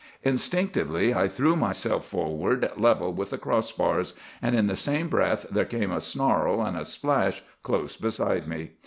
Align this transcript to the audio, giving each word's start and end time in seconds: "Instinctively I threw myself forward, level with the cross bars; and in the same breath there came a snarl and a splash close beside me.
"Instinctively 0.23 1.13
I 1.13 1.27
threw 1.27 1.55
myself 1.55 2.07
forward, 2.07 2.67
level 2.75 3.13
with 3.13 3.29
the 3.29 3.37
cross 3.37 3.71
bars; 3.71 4.15
and 4.41 4.55
in 4.55 4.65
the 4.65 4.75
same 4.75 5.09
breath 5.09 5.45
there 5.51 5.63
came 5.63 5.91
a 5.91 6.01
snarl 6.01 6.59
and 6.63 6.75
a 6.75 6.85
splash 6.85 7.43
close 7.61 7.95
beside 7.97 8.47
me. 8.47 8.71